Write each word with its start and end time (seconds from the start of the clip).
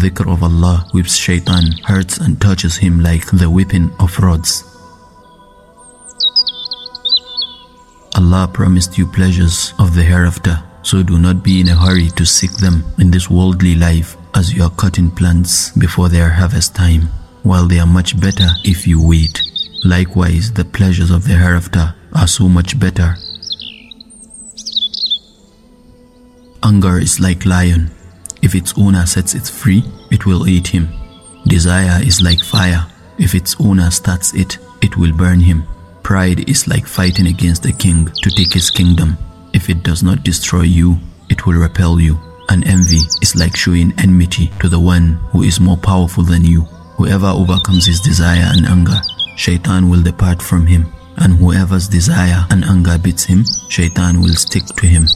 The 0.00 0.08
dhikr 0.08 0.32
of 0.32 0.42
Allah 0.42 0.86
whips 0.94 1.14
shaitan, 1.14 1.72
hurts 1.84 2.16
and 2.16 2.40
touches 2.40 2.74
him 2.74 3.00
like 3.00 3.26
the 3.26 3.50
whipping 3.50 3.90
of 4.00 4.18
rods. 4.18 4.64
Allah 8.14 8.48
promised 8.50 8.96
you 8.96 9.06
pleasures 9.06 9.74
of 9.78 9.94
the 9.94 10.02
hereafter, 10.02 10.58
so 10.82 11.02
do 11.02 11.18
not 11.18 11.44
be 11.44 11.60
in 11.60 11.68
a 11.68 11.76
hurry 11.76 12.08
to 12.16 12.24
seek 12.24 12.52
them 12.52 12.82
in 12.98 13.10
this 13.10 13.28
worldly 13.28 13.74
life 13.74 14.16
as 14.34 14.54
you 14.54 14.62
are 14.62 14.70
cutting 14.70 15.10
plants 15.10 15.68
before 15.76 16.08
their 16.08 16.30
harvest 16.30 16.74
time, 16.74 17.02
while 17.42 17.66
they 17.66 17.78
are 17.78 17.86
much 17.86 18.18
better 18.18 18.48
if 18.64 18.86
you 18.86 19.06
wait. 19.06 19.42
Likewise, 19.84 20.50
the 20.50 20.64
pleasures 20.64 21.10
of 21.10 21.28
the 21.28 21.34
hereafter 21.34 21.94
are 22.14 22.26
so 22.26 22.48
much 22.48 22.80
better. 22.80 23.16
Anger 26.62 26.96
is 26.96 27.20
like 27.20 27.44
lion. 27.44 27.90
If 28.42 28.54
its 28.54 28.74
owner 28.78 29.06
sets 29.06 29.34
it 29.34 29.46
free, 29.46 29.84
it 30.10 30.26
will 30.26 30.48
eat 30.48 30.66
him. 30.68 30.88
Desire 31.46 32.02
is 32.02 32.22
like 32.22 32.42
fire. 32.42 32.86
If 33.18 33.34
its 33.34 33.56
owner 33.60 33.90
starts 33.90 34.34
it, 34.34 34.58
it 34.82 34.96
will 34.96 35.12
burn 35.12 35.40
him. 35.40 35.64
Pride 36.02 36.48
is 36.48 36.66
like 36.66 36.86
fighting 36.86 37.26
against 37.26 37.66
a 37.66 37.72
king 37.72 38.06
to 38.06 38.30
take 38.30 38.52
his 38.52 38.70
kingdom. 38.70 39.16
If 39.52 39.68
it 39.68 39.82
does 39.82 40.02
not 40.02 40.24
destroy 40.24 40.62
you, 40.62 40.98
it 41.28 41.46
will 41.46 41.54
repel 41.54 42.00
you. 42.00 42.18
And 42.48 42.66
envy 42.66 43.00
is 43.22 43.36
like 43.36 43.56
showing 43.56 43.92
enmity 43.98 44.50
to 44.60 44.68
the 44.68 44.80
one 44.80 45.20
who 45.30 45.42
is 45.42 45.60
more 45.60 45.76
powerful 45.76 46.24
than 46.24 46.44
you. 46.44 46.62
Whoever 46.96 47.28
overcomes 47.28 47.86
his 47.86 48.00
desire 48.00 48.50
and 48.52 48.66
anger, 48.66 49.00
shaitan 49.36 49.88
will 49.88 50.02
depart 50.02 50.42
from 50.42 50.66
him. 50.66 50.86
And 51.18 51.34
whoever's 51.34 51.88
desire 51.88 52.46
and 52.50 52.64
anger 52.64 52.98
beats 52.98 53.24
him, 53.24 53.44
shaitan 53.68 54.20
will 54.20 54.34
stick 54.34 54.64
to 54.64 54.86
him. 54.86 55.06